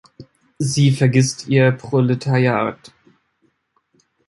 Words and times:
Sie 0.57 0.89
vergißt 0.91 1.47
ihr 1.47 1.73
Proletariat. 1.73 2.91